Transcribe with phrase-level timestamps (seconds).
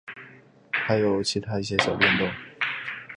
[0.71, 2.27] 还有其它一些小变动。